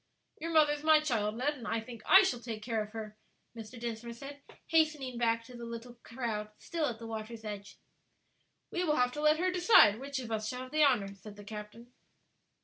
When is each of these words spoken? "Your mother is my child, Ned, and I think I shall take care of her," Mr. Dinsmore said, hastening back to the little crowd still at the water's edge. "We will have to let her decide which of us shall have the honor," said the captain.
"Your 0.39 0.49
mother 0.51 0.73
is 0.73 0.81
my 0.83 0.99
child, 0.99 1.37
Ned, 1.37 1.53
and 1.59 1.67
I 1.67 1.79
think 1.79 2.01
I 2.07 2.23
shall 2.23 2.39
take 2.39 2.63
care 2.63 2.81
of 2.81 2.89
her," 2.89 3.15
Mr. 3.55 3.79
Dinsmore 3.79 4.13
said, 4.13 4.41
hastening 4.65 5.19
back 5.19 5.43
to 5.43 5.55
the 5.55 5.63
little 5.63 5.99
crowd 6.01 6.49
still 6.57 6.87
at 6.87 6.97
the 6.97 7.05
water's 7.05 7.45
edge. 7.45 7.77
"We 8.71 8.83
will 8.83 8.95
have 8.95 9.11
to 9.11 9.21
let 9.21 9.37
her 9.37 9.51
decide 9.51 9.99
which 9.99 10.17
of 10.17 10.31
us 10.31 10.47
shall 10.47 10.61
have 10.61 10.71
the 10.71 10.83
honor," 10.83 11.13
said 11.13 11.35
the 11.35 11.43
captain. 11.43 11.93